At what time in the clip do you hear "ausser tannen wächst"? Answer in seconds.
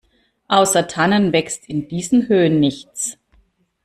0.47-1.69